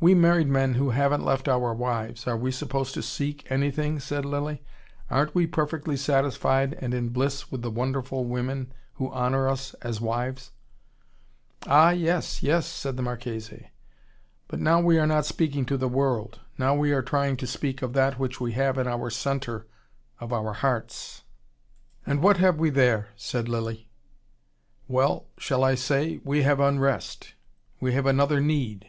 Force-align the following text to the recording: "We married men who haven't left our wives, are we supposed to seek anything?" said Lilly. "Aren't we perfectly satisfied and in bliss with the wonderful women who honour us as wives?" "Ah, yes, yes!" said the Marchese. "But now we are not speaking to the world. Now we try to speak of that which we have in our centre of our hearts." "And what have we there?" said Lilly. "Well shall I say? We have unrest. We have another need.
"We 0.00 0.14
married 0.14 0.48
men 0.48 0.72
who 0.76 0.88
haven't 0.88 1.22
left 1.22 1.46
our 1.46 1.74
wives, 1.74 2.26
are 2.26 2.34
we 2.38 2.50
supposed 2.50 2.94
to 2.94 3.02
seek 3.02 3.44
anything?" 3.52 4.00
said 4.00 4.24
Lilly. 4.24 4.62
"Aren't 5.10 5.34
we 5.34 5.46
perfectly 5.46 5.98
satisfied 5.98 6.78
and 6.80 6.94
in 6.94 7.10
bliss 7.10 7.52
with 7.52 7.60
the 7.60 7.70
wonderful 7.70 8.24
women 8.24 8.72
who 8.94 9.10
honour 9.12 9.46
us 9.48 9.74
as 9.82 10.00
wives?" 10.00 10.52
"Ah, 11.66 11.90
yes, 11.90 12.42
yes!" 12.42 12.66
said 12.66 12.96
the 12.96 13.02
Marchese. 13.02 13.66
"But 14.48 14.60
now 14.60 14.80
we 14.80 14.98
are 14.98 15.06
not 15.06 15.26
speaking 15.26 15.66
to 15.66 15.76
the 15.76 15.88
world. 15.88 16.40
Now 16.56 16.74
we 16.74 16.98
try 17.02 17.34
to 17.34 17.46
speak 17.46 17.82
of 17.82 17.92
that 17.92 18.18
which 18.18 18.40
we 18.40 18.52
have 18.52 18.78
in 18.78 18.86
our 18.88 19.10
centre 19.10 19.66
of 20.20 20.32
our 20.32 20.54
hearts." 20.54 21.22
"And 22.06 22.22
what 22.22 22.38
have 22.38 22.56
we 22.56 22.70
there?" 22.70 23.08
said 23.14 23.46
Lilly. 23.46 23.90
"Well 24.88 25.26
shall 25.36 25.62
I 25.62 25.74
say? 25.74 26.18
We 26.24 26.44
have 26.44 26.60
unrest. 26.60 27.34
We 27.78 27.92
have 27.92 28.06
another 28.06 28.40
need. 28.40 28.88